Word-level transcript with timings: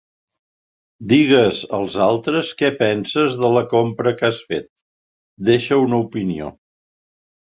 Digues 1.11 1.59
als 1.79 1.97
altres 2.07 2.49
què 2.61 2.71
penses 2.79 3.37
de 3.43 3.51
la 3.57 3.63
compra 3.75 4.15
que 4.23 4.27
has 4.33 4.41
fet, 4.49 4.69
deixa 5.51 5.83
una 5.87 6.01
opinió. 6.07 6.51